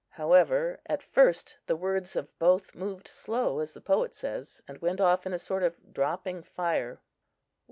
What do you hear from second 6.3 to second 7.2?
fire.